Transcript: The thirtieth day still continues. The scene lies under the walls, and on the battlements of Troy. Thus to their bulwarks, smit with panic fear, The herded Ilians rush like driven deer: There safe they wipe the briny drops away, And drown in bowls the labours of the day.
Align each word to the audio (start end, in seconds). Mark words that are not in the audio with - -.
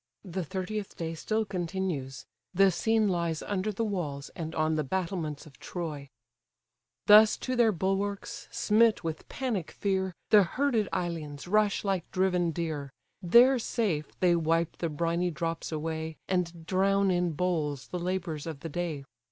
The 0.25 0.43
thirtieth 0.43 0.97
day 0.97 1.13
still 1.13 1.45
continues. 1.45 2.25
The 2.55 2.71
scene 2.71 3.07
lies 3.07 3.43
under 3.43 3.71
the 3.71 3.85
walls, 3.85 4.29
and 4.29 4.55
on 4.55 4.73
the 4.73 4.83
battlements 4.83 5.45
of 5.45 5.59
Troy. 5.59 6.09
Thus 7.05 7.37
to 7.37 7.55
their 7.55 7.71
bulwarks, 7.71 8.47
smit 8.49 9.03
with 9.03 9.29
panic 9.29 9.69
fear, 9.69 10.15
The 10.31 10.41
herded 10.41 10.89
Ilians 10.91 11.47
rush 11.47 11.83
like 11.85 12.09
driven 12.09 12.49
deer: 12.49 12.89
There 13.21 13.59
safe 13.59 14.19
they 14.21 14.35
wipe 14.35 14.77
the 14.77 14.89
briny 14.89 15.29
drops 15.29 15.71
away, 15.71 16.17
And 16.27 16.65
drown 16.65 17.11
in 17.11 17.33
bowls 17.33 17.89
the 17.89 17.99
labours 17.99 18.47
of 18.47 18.61
the 18.61 18.69
day. 18.69 19.03